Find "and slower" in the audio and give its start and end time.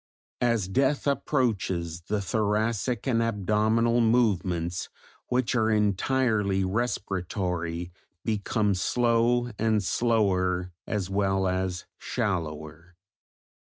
9.59-10.73